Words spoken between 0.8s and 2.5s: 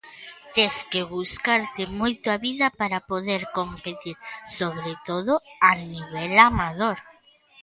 que buscarte moito a